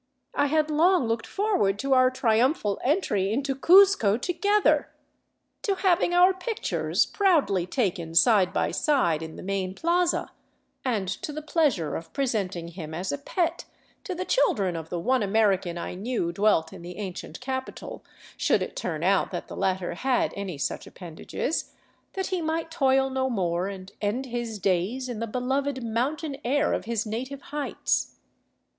I 0.33 0.47
had 0.47 0.71
long 0.71 1.07
looked 1.07 1.27
forward 1.27 1.77
to 1.77 1.93
our 1.93 2.09
triumphal 2.09 2.81
entry 2.83 3.31
into 3.31 3.53
Cuzco 3.53 4.17
to 4.19 4.33
jrether, 4.33 4.85
to 5.61 5.75
having 5.75 6.11
our 6.11 6.33
pictures 6.33 7.05
proudly 7.05 7.67
taken 7.67 8.15
side 8.15 8.51
by 8.51 8.71
side 8.71 9.21
in 9.21 9.35
the 9.35 9.43
main 9.43 9.75
plaza, 9.75 10.31
and 10.83 11.07
to 11.07 11.31
the 11.31 11.43
pleasure 11.43 11.95
of 11.95 12.11
presenting 12.13 12.69
him 12.69 12.95
as 12.95 13.11
a 13.11 13.17
pet 13.19 13.65
to 14.03 14.15
the 14.15 14.25
children 14.25 14.75
of 14.75 14.89
the 14.89 14.97
one 14.99 15.21
American 15.21 15.77
I 15.77 15.93
knew 15.93 16.31
dwelt 16.31 16.73
in 16.73 16.81
the 16.81 16.97
ancient 16.97 17.39
capital— 17.39 18.03
should 18.37 18.63
it 18.63 18.75
turn 18.75 19.03
out 19.03 19.29
that 19.29 19.49
the 19.49 19.55
latter 19.55 19.93
had 19.93 20.33
any 20.35 20.57
such 20.57 20.87
appendages— 20.87 21.75
that 22.13 22.25
he 22.33 22.41
might 22.41 22.71
toil 22.71 23.11
no 23.11 23.29
more 23.29 23.67
and 23.67 23.91
end 24.01 24.25
his 24.25 24.57
days 24.57 25.07
in 25.07 25.19
the 25.19 25.27
beloved 25.27 25.83
mountain 25.83 26.37
air 26.43 26.73
of 26.73 26.85
his 26.85 27.05
native 27.05 27.41
heights. 27.53 28.15